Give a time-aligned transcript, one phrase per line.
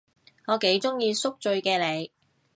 [0.47, 2.11] 我幾鍾意宿醉嘅你